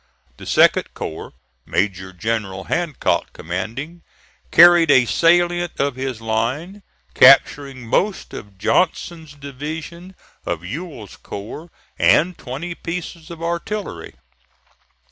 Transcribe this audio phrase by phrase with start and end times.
[0.37, 4.01] The second corps, Major General Hancock commanding,
[4.49, 6.81] carried a salient of his line,
[7.13, 11.69] capturing most of Johnson's division of Ewell's corps
[11.99, 14.15] and twenty pieces of artillery.